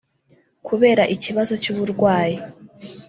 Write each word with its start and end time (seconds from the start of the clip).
Kubera 0.67 1.03
ikibazo 1.15 1.53
cy’uburwayi 1.61 2.37